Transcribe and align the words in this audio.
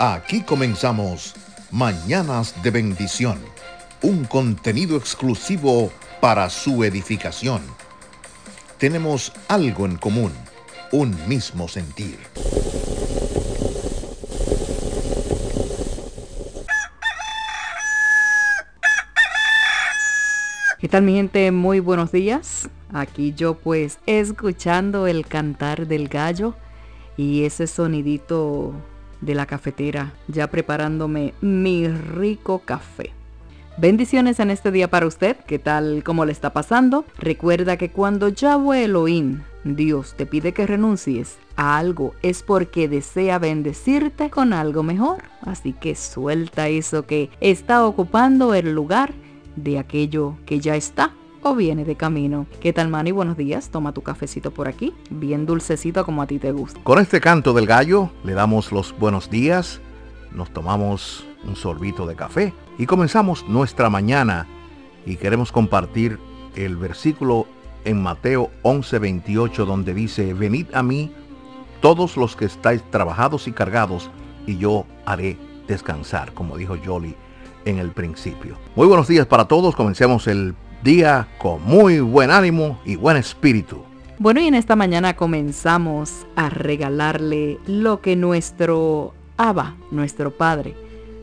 Aquí 0.00 0.42
comenzamos 0.42 1.34
Mañanas 1.72 2.62
de 2.62 2.70
Bendición, 2.70 3.40
un 4.00 4.24
contenido 4.26 4.96
exclusivo 4.96 5.90
para 6.20 6.48
su 6.50 6.84
edificación. 6.84 7.62
Tenemos 8.78 9.32
algo 9.48 9.86
en 9.86 9.96
común, 9.96 10.30
un 10.92 11.16
mismo 11.26 11.66
sentir. 11.66 12.16
¿Qué 20.78 20.86
tal 20.86 21.02
mi 21.02 21.14
gente? 21.14 21.50
Muy 21.50 21.80
buenos 21.80 22.12
días. 22.12 22.70
Aquí 22.92 23.34
yo 23.36 23.54
pues 23.54 23.98
escuchando 24.06 25.08
el 25.08 25.26
cantar 25.26 25.88
del 25.88 26.06
gallo 26.06 26.54
y 27.16 27.42
ese 27.42 27.66
sonidito 27.66 28.74
de 29.20 29.34
la 29.34 29.46
cafetera, 29.46 30.12
ya 30.28 30.48
preparándome 30.48 31.34
mi 31.40 31.88
rico 31.88 32.60
café. 32.64 33.12
Bendiciones 33.76 34.40
en 34.40 34.50
este 34.50 34.72
día 34.72 34.88
para 34.88 35.06
usted, 35.06 35.36
¿qué 35.46 35.58
tal? 35.58 36.02
¿Cómo 36.04 36.24
le 36.24 36.32
está 36.32 36.52
pasando? 36.52 37.04
Recuerda 37.18 37.76
que 37.76 37.90
cuando 37.90 38.28
Yahweh 38.28 38.84
Elohim, 38.84 39.42
Dios, 39.62 40.14
te 40.16 40.26
pide 40.26 40.52
que 40.52 40.66
renuncies 40.66 41.38
a 41.54 41.78
algo, 41.78 42.14
es 42.22 42.42
porque 42.42 42.88
desea 42.88 43.38
bendecirte 43.38 44.30
con 44.30 44.52
algo 44.52 44.82
mejor. 44.82 45.22
Así 45.42 45.74
que 45.74 45.94
suelta 45.94 46.68
eso 46.68 47.06
que 47.06 47.30
está 47.40 47.86
ocupando 47.86 48.54
el 48.54 48.72
lugar 48.72 49.12
de 49.54 49.78
aquello 49.78 50.36
que 50.44 50.58
ya 50.58 50.74
está 50.74 51.12
o 51.42 51.54
viene 51.54 51.84
de 51.84 51.96
camino. 51.96 52.46
¿Qué 52.60 52.72
tal, 52.72 52.88
Manny? 52.88 53.12
Buenos 53.12 53.36
días. 53.36 53.70
Toma 53.70 53.92
tu 53.92 54.02
cafecito 54.02 54.50
por 54.50 54.68
aquí, 54.68 54.94
bien 55.10 55.46
dulcecito 55.46 56.04
como 56.04 56.22
a 56.22 56.26
ti 56.26 56.38
te 56.38 56.52
gusta. 56.52 56.80
Con 56.82 56.98
este 56.98 57.20
canto 57.20 57.52
del 57.52 57.66
gallo 57.66 58.10
le 58.24 58.34
damos 58.34 58.72
los 58.72 58.96
buenos 58.98 59.30
días, 59.30 59.80
nos 60.32 60.50
tomamos 60.50 61.26
un 61.44 61.56
sorbito 61.56 62.06
de 62.06 62.16
café 62.16 62.52
y 62.78 62.86
comenzamos 62.86 63.46
nuestra 63.48 63.90
mañana 63.90 64.46
y 65.06 65.16
queremos 65.16 65.52
compartir 65.52 66.18
el 66.54 66.76
versículo 66.76 67.46
en 67.84 68.02
Mateo 68.02 68.50
11:28 68.62 69.64
donde 69.64 69.94
dice, 69.94 70.34
venid 70.34 70.66
a 70.74 70.82
mí 70.82 71.12
todos 71.80 72.16
los 72.16 72.36
que 72.36 72.44
estáis 72.44 72.82
trabajados 72.90 73.46
y 73.46 73.52
cargados 73.52 74.10
y 74.46 74.58
yo 74.58 74.84
haré 75.06 75.38
descansar, 75.68 76.32
como 76.32 76.56
dijo 76.56 76.76
Jolly 76.84 77.14
en 77.64 77.78
el 77.78 77.90
principio. 77.90 78.56
Muy 78.74 78.86
buenos 78.86 79.08
días 79.08 79.26
para 79.26 79.46
todos, 79.46 79.76
comencemos 79.76 80.26
el 80.26 80.54
día 80.82 81.28
con 81.38 81.62
muy 81.64 82.00
buen 82.00 82.30
ánimo 82.30 82.78
y 82.84 82.96
buen 82.96 83.16
espíritu. 83.16 83.82
Bueno, 84.18 84.40
y 84.40 84.46
en 84.46 84.54
esta 84.54 84.76
mañana 84.76 85.14
comenzamos 85.14 86.26
a 86.34 86.50
regalarle 86.50 87.58
lo 87.66 88.00
que 88.00 88.16
nuestro 88.16 89.14
Abba, 89.36 89.76
nuestro 89.90 90.32
Padre, 90.32 90.74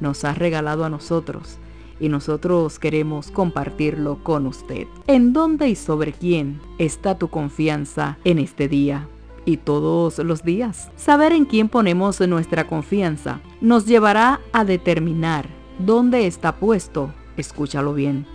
nos 0.00 0.24
ha 0.24 0.34
regalado 0.34 0.84
a 0.84 0.90
nosotros 0.90 1.58
y 1.98 2.08
nosotros 2.08 2.78
queremos 2.78 3.30
compartirlo 3.30 4.22
con 4.22 4.46
usted. 4.46 4.86
¿En 5.06 5.32
dónde 5.32 5.68
y 5.68 5.76
sobre 5.76 6.12
quién 6.12 6.60
está 6.78 7.16
tu 7.18 7.28
confianza 7.28 8.18
en 8.24 8.38
este 8.38 8.68
día? 8.68 9.08
Y 9.44 9.58
todos 9.58 10.18
los 10.18 10.42
días. 10.42 10.90
Saber 10.96 11.32
en 11.32 11.44
quién 11.44 11.68
ponemos 11.68 12.20
nuestra 12.20 12.66
confianza 12.66 13.40
nos 13.60 13.86
llevará 13.86 14.40
a 14.52 14.64
determinar 14.64 15.48
dónde 15.78 16.26
está 16.26 16.56
puesto, 16.56 17.12
escúchalo 17.36 17.92
bien, 17.92 18.26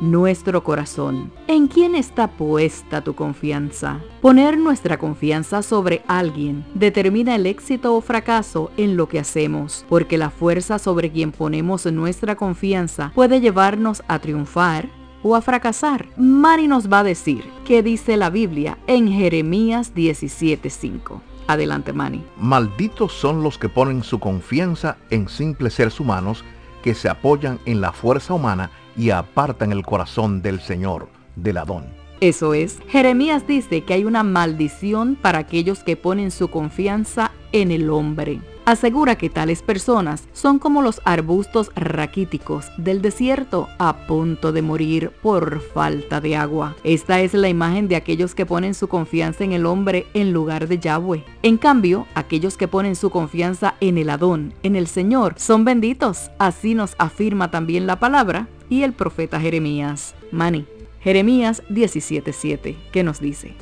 nuestro 0.00 0.62
corazón. 0.62 1.32
¿En 1.46 1.68
quién 1.68 1.94
está 1.94 2.28
puesta 2.28 3.02
tu 3.02 3.14
confianza? 3.14 4.00
Poner 4.20 4.58
nuestra 4.58 4.98
confianza 4.98 5.62
sobre 5.62 6.02
alguien 6.06 6.64
determina 6.74 7.34
el 7.34 7.46
éxito 7.46 7.94
o 7.94 8.00
fracaso 8.00 8.70
en 8.76 8.96
lo 8.96 9.08
que 9.08 9.18
hacemos, 9.18 9.84
porque 9.88 10.18
la 10.18 10.30
fuerza 10.30 10.78
sobre 10.78 11.10
quien 11.10 11.32
ponemos 11.32 11.86
nuestra 11.86 12.36
confianza 12.36 13.12
puede 13.14 13.40
llevarnos 13.40 14.02
a 14.08 14.18
triunfar 14.18 14.88
o 15.22 15.34
a 15.34 15.40
fracasar. 15.40 16.06
Mari 16.16 16.68
nos 16.68 16.90
va 16.90 17.00
a 17.00 17.04
decir 17.04 17.44
qué 17.64 17.82
dice 17.82 18.16
la 18.16 18.30
Biblia 18.30 18.78
en 18.86 19.10
Jeremías 19.10 19.94
17:5. 19.94 21.20
Adelante, 21.48 21.92
Mani. 21.92 22.24
Malditos 22.38 23.12
son 23.12 23.42
los 23.42 23.56
que 23.56 23.68
ponen 23.68 24.02
su 24.02 24.18
confianza 24.18 24.98
en 25.10 25.28
simples 25.28 25.74
seres 25.74 26.00
humanos 26.00 26.44
que 26.82 26.94
se 26.94 27.08
apoyan 27.08 27.58
en 27.66 27.80
la 27.80 27.92
fuerza 27.92 28.34
humana 28.34 28.70
y 28.96 29.10
apartan 29.10 29.72
el 29.72 29.84
corazón 29.84 30.42
del 30.42 30.60
Señor, 30.60 31.08
del 31.36 31.58
Adón. 31.58 31.84
Eso 32.20 32.54
es, 32.54 32.78
Jeremías 32.88 33.46
dice 33.46 33.84
que 33.84 33.92
hay 33.92 34.04
una 34.04 34.22
maldición 34.22 35.16
para 35.20 35.38
aquellos 35.38 35.84
que 35.84 35.96
ponen 35.96 36.30
su 36.30 36.48
confianza 36.48 37.30
en 37.52 37.70
el 37.70 37.90
hombre. 37.90 38.40
Asegura 38.64 39.16
que 39.16 39.30
tales 39.30 39.62
personas 39.62 40.26
son 40.32 40.58
como 40.58 40.82
los 40.82 41.00
arbustos 41.04 41.70
raquíticos 41.76 42.66
del 42.78 43.00
desierto 43.00 43.68
a 43.78 44.06
punto 44.08 44.50
de 44.50 44.60
morir 44.60 45.12
por 45.22 45.60
falta 45.60 46.20
de 46.20 46.34
agua. 46.34 46.74
Esta 46.82 47.20
es 47.20 47.32
la 47.32 47.48
imagen 47.48 47.86
de 47.86 47.94
aquellos 47.94 48.34
que 48.34 48.44
ponen 48.44 48.74
su 48.74 48.88
confianza 48.88 49.44
en 49.44 49.52
el 49.52 49.66
hombre 49.66 50.06
en 50.14 50.32
lugar 50.32 50.66
de 50.66 50.80
Yahweh. 50.80 51.24
En 51.42 51.58
cambio, 51.58 52.08
aquellos 52.14 52.56
que 52.56 52.66
ponen 52.66 52.96
su 52.96 53.10
confianza 53.10 53.76
en 53.80 53.98
el 53.98 54.10
Adón, 54.10 54.52
en 54.64 54.74
el 54.74 54.88
Señor, 54.88 55.34
son 55.36 55.64
benditos. 55.64 56.32
Así 56.38 56.74
nos 56.74 56.96
afirma 56.98 57.52
también 57.52 57.86
la 57.86 58.00
palabra 58.00 58.48
y 58.68 58.82
el 58.82 58.92
profeta 58.92 59.40
Jeremías. 59.40 60.14
Mani, 60.30 60.66
Jeremías 61.00 61.62
17:7, 61.68 62.76
¿qué 62.92 63.02
nos 63.02 63.20
dice? 63.20 63.54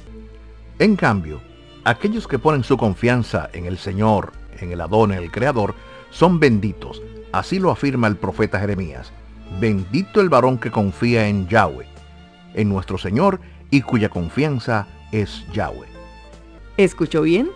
En 0.78 0.96
cambio, 0.96 1.40
aquellos 1.84 2.26
que 2.26 2.38
ponen 2.38 2.64
su 2.64 2.76
confianza 2.76 3.48
en 3.52 3.66
el 3.66 3.78
Señor, 3.78 4.32
en 4.60 4.72
el 4.72 4.80
Adón, 4.80 5.12
en 5.12 5.18
el 5.18 5.30
Creador, 5.30 5.74
son 6.10 6.40
benditos. 6.40 7.02
Así 7.32 7.58
lo 7.58 7.70
afirma 7.70 8.06
el 8.06 8.16
profeta 8.16 8.60
Jeremías. 8.60 9.12
Bendito 9.60 10.20
el 10.20 10.28
varón 10.28 10.58
que 10.58 10.70
confía 10.70 11.28
en 11.28 11.48
Yahweh, 11.48 11.86
en 12.54 12.68
nuestro 12.68 12.98
Señor 12.98 13.40
y 13.70 13.82
cuya 13.82 14.08
confianza 14.08 14.86
es 15.12 15.44
Yahweh. 15.52 15.88
¿Escuchó 16.76 17.22
bien? 17.22 17.50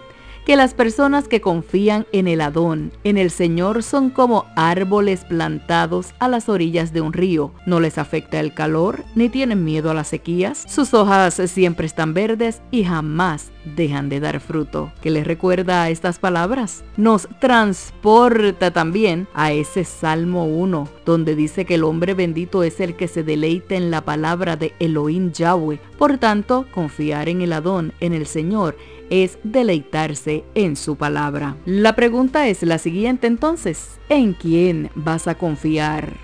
Que 0.48 0.56
las 0.56 0.72
personas 0.72 1.28
que 1.28 1.42
confían 1.42 2.06
en 2.10 2.26
el 2.26 2.40
Adón, 2.40 2.90
en 3.04 3.18
el 3.18 3.30
Señor, 3.30 3.82
son 3.82 4.08
como 4.08 4.46
árboles 4.56 5.26
plantados 5.26 6.14
a 6.20 6.26
las 6.26 6.48
orillas 6.48 6.94
de 6.94 7.02
un 7.02 7.12
río. 7.12 7.52
No 7.66 7.80
les 7.80 7.98
afecta 7.98 8.40
el 8.40 8.54
calor, 8.54 9.04
ni 9.14 9.28
tienen 9.28 9.62
miedo 9.62 9.90
a 9.90 9.94
las 9.94 10.08
sequías. 10.08 10.64
Sus 10.66 10.94
hojas 10.94 11.34
siempre 11.34 11.84
están 11.84 12.14
verdes 12.14 12.62
y 12.70 12.84
jamás 12.84 13.52
dejan 13.76 14.08
de 14.08 14.20
dar 14.20 14.40
fruto. 14.40 14.90
¿Qué 15.02 15.10
les 15.10 15.26
recuerda 15.26 15.82
a 15.82 15.90
estas 15.90 16.18
palabras? 16.18 16.82
Nos 16.96 17.28
transporta 17.40 18.70
también 18.70 19.28
a 19.34 19.52
ese 19.52 19.84
Salmo 19.84 20.46
1, 20.46 20.88
donde 21.04 21.34
dice 21.34 21.66
que 21.66 21.74
el 21.74 21.84
hombre 21.84 22.14
bendito 22.14 22.62
es 22.62 22.80
el 22.80 22.96
que 22.96 23.06
se 23.06 23.22
deleita 23.22 23.74
en 23.74 23.90
la 23.90 24.00
palabra 24.00 24.56
de 24.56 24.72
Elohim 24.78 25.30
Yahweh. 25.30 25.78
Por 25.98 26.16
tanto, 26.16 26.66
confiar 26.72 27.28
en 27.28 27.42
el 27.42 27.52
Adón, 27.52 27.92
en 28.00 28.14
el 28.14 28.26
Señor, 28.26 28.76
es 29.10 29.38
deleitarse 29.44 30.44
en 30.54 30.76
su 30.76 30.96
palabra. 30.96 31.56
La 31.64 31.96
pregunta 31.96 32.48
es 32.48 32.62
la 32.62 32.78
siguiente 32.78 33.26
entonces, 33.26 33.98
¿en 34.08 34.32
quién 34.32 34.90
vas 34.94 35.28
a 35.28 35.36
confiar? 35.36 36.14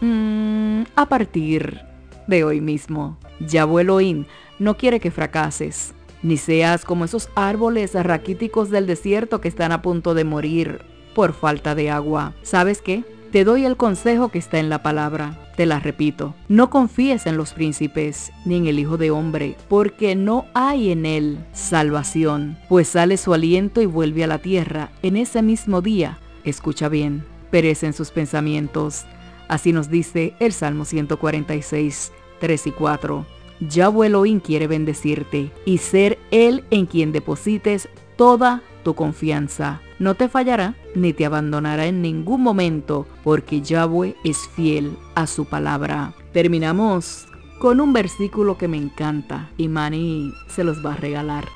Mm, 0.00 0.82
a 0.94 1.06
partir 1.08 1.80
de 2.26 2.44
hoy 2.44 2.60
mismo. 2.60 3.18
Yahweh 3.40 3.82
Elohim 3.82 4.24
no 4.58 4.76
quiere 4.76 5.00
que 5.00 5.10
fracases, 5.10 5.94
ni 6.22 6.36
seas 6.36 6.84
como 6.84 7.04
esos 7.04 7.30
árboles 7.34 7.94
raquíticos 7.94 8.70
del 8.70 8.86
desierto 8.86 9.40
que 9.40 9.48
están 9.48 9.72
a 9.72 9.82
punto 9.82 10.14
de 10.14 10.24
morir 10.24 10.82
por 11.14 11.32
falta 11.32 11.74
de 11.74 11.90
agua. 11.90 12.34
¿Sabes 12.42 12.82
qué? 12.82 13.04
Te 13.30 13.44
doy 13.44 13.66
el 13.66 13.76
consejo 13.76 14.30
que 14.30 14.38
está 14.38 14.58
en 14.58 14.70
la 14.70 14.82
palabra. 14.82 15.38
Te 15.54 15.66
la 15.66 15.80
repito, 15.80 16.34
no 16.48 16.70
confíes 16.70 17.26
en 17.26 17.36
los 17.36 17.52
príncipes 17.52 18.32
ni 18.46 18.56
en 18.56 18.66
el 18.66 18.78
Hijo 18.78 18.96
de 18.96 19.10
Hombre, 19.10 19.54
porque 19.68 20.16
no 20.16 20.46
hay 20.54 20.92
en 20.92 21.04
él 21.04 21.38
salvación, 21.52 22.56
pues 22.70 22.88
sale 22.88 23.18
su 23.18 23.34
aliento 23.34 23.82
y 23.82 23.86
vuelve 23.86 24.24
a 24.24 24.28
la 24.28 24.38
tierra 24.38 24.92
en 25.02 25.18
ese 25.18 25.42
mismo 25.42 25.82
día. 25.82 26.18
Escucha 26.44 26.88
bien, 26.88 27.22
perecen 27.50 27.92
sus 27.92 28.12
pensamientos. 28.12 29.04
Así 29.48 29.74
nos 29.74 29.90
dice 29.90 30.32
el 30.40 30.54
Salmo 30.54 30.86
146, 30.86 32.12
3 32.40 32.66
y 32.66 32.72
4. 32.72 33.26
Yahweh 33.60 34.06
Elohim 34.06 34.40
quiere 34.40 34.68
bendecirte 34.68 35.50
y 35.66 35.78
ser 35.78 36.18
Él 36.30 36.64
en 36.70 36.86
quien 36.86 37.12
deposites 37.12 37.90
toda 38.18 38.62
tu 38.82 38.94
confianza. 38.94 39.80
No 39.98 40.14
te 40.14 40.28
fallará 40.28 40.74
ni 40.94 41.14
te 41.14 41.24
abandonará 41.24 41.86
en 41.86 42.02
ningún 42.02 42.42
momento, 42.42 43.06
porque 43.24 43.62
Yahweh 43.62 44.16
es 44.24 44.48
fiel 44.54 44.96
a 45.14 45.26
su 45.26 45.46
palabra. 45.46 46.12
Terminamos 46.32 47.26
con 47.60 47.80
un 47.80 47.92
versículo 47.92 48.58
que 48.58 48.68
me 48.68 48.76
encanta 48.76 49.48
y 49.56 49.68
Mani 49.68 50.32
se 50.48 50.64
los 50.64 50.84
va 50.84 50.92
a 50.92 50.96
regalar. 50.96 51.46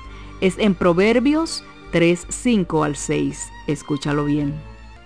Es 0.41 0.57
en 0.57 0.73
Proverbios 0.73 1.63
3, 1.91 2.27
5 2.29 2.83
al 2.83 2.95
6. 2.95 3.49
Escúchalo 3.67 4.25
bien. 4.25 4.53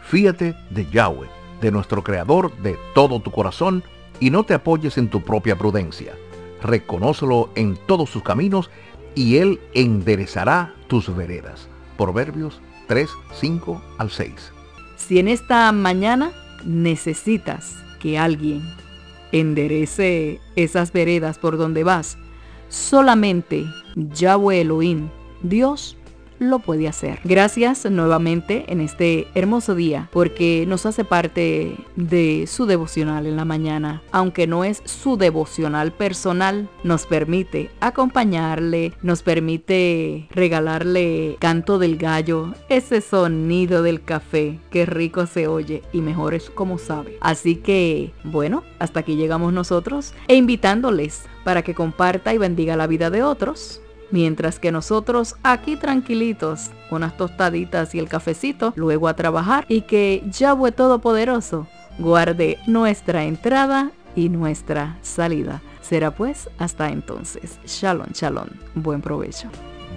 Fíate 0.04 0.56
de 0.70 0.90
Yahweh, 0.90 1.28
de 1.60 1.72
nuestro 1.72 2.04
Creador, 2.04 2.56
de 2.58 2.78
todo 2.94 3.20
tu 3.20 3.32
corazón, 3.32 3.84
y 4.20 4.30
no 4.30 4.44
te 4.44 4.54
apoyes 4.54 4.98
en 4.98 5.10
tu 5.10 5.22
propia 5.22 5.58
prudencia. 5.58 6.14
Reconócelo 6.62 7.50
en 7.56 7.78
todos 7.88 8.10
sus 8.10 8.24
caminos, 8.24 8.70
y 9.18 9.38
Él 9.38 9.60
enderezará 9.74 10.76
tus 10.88 11.14
veredas. 11.16 11.68
Proverbios 11.98 12.62
3, 12.88 13.10
5 13.34 13.82
al 13.98 14.12
6. 14.12 14.32
Si 14.96 15.18
en 15.18 15.28
esta 15.28 15.72
mañana 15.72 16.32
necesitas 16.64 17.76
que 18.00 18.20
alguien 18.20 18.62
enderece 19.32 20.40
esas 20.56 20.94
veredas 20.94 21.40
por 21.40 21.58
donde 21.58 21.84
vas, 21.84 22.20
solamente 22.70 23.66
Yahweh 23.96 24.62
Elohim, 24.62 25.10
Dios, 25.42 25.97
lo 26.40 26.60
puede 26.60 26.88
hacer. 26.88 27.20
Gracias 27.24 27.90
nuevamente 27.90 28.66
en 28.68 28.82
este 28.82 29.28
hermoso 29.36 29.76
día 29.76 30.10
porque 30.12 30.66
nos 30.68 30.86
hace 30.86 31.04
parte 31.04 31.76
de 31.96 32.46
su 32.48 32.66
devocional 32.66 33.26
en 33.26 33.36
la 33.36 33.46
mañana. 33.46 34.02
Aunque 34.12 34.48
no 34.48 34.64
es 34.64 34.82
su 34.86 35.18
devocional 35.18 35.92
personal, 35.92 36.70
nos 36.84 37.06
permite 37.06 37.70
acompañarle, 37.80 38.94
nos 39.02 39.24
permite 39.24 40.28
regalarle 40.32 41.38
canto 41.40 41.80
del 41.80 41.98
gallo, 41.98 42.54
ese 42.70 43.02
sonido 43.02 43.82
del 43.82 44.04
café, 44.04 44.60
que 44.70 44.86
rico 44.86 45.26
se 45.26 45.48
oye 45.48 45.84
y 45.94 46.02
mejor 46.02 46.34
es 46.34 46.50
como 46.50 46.78
sabe. 46.78 47.18
Así 47.22 47.56
que, 47.56 48.12
bueno, 48.24 48.64
hasta 48.80 49.02
aquí 49.02 49.16
llegamos 49.16 49.54
nosotros 49.54 50.14
e 50.28 50.36
invitándoles 50.36 51.24
para 51.44 51.62
que 51.62 51.74
comparta 51.74 52.34
y 52.34 52.38
bendiga 52.38 52.76
la 52.76 52.88
vida 52.88 53.10
de 53.10 53.24
otros 53.24 53.82
Mientras 54.12 54.60
que 54.60 54.72
nosotros 54.72 55.36
aquí 55.44 55.76
tranquilitos, 55.76 56.72
unas 56.92 57.18
tostaditas 57.18 57.94
y 57.94 58.00
el 58.00 58.08
cafecito, 58.08 58.74
luego 58.76 59.08
a 59.08 59.16
trabajar 59.16 59.66
y 59.68 59.82
que 59.82 60.24
Yahweh 60.32 60.72
Todopoderoso 60.72 61.68
guarde 62.00 62.58
nuestra 62.68 63.24
entrada 63.24 63.92
y 64.16 64.30
nuestra 64.30 64.98
salida. 65.02 65.62
Será 65.82 66.12
pues 66.12 66.50
hasta 66.58 66.90
entonces. 66.90 67.60
Shalom, 67.66 68.08
shalom. 68.14 68.48
Buen 68.76 69.02
provecho. 69.02 69.50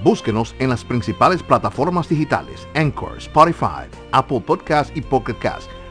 Búsquenos 0.02 0.54
en 0.58 0.70
las 0.70 0.82
principales 0.82 1.42
plataformas 1.42 2.08
digitales, 2.08 2.66
Anchor, 2.74 3.18
Spotify, 3.18 3.84
Apple 4.12 4.40
Podcast 4.40 4.96
y 4.96 5.02
Pocket 5.02 5.36
Cast, 5.38 5.68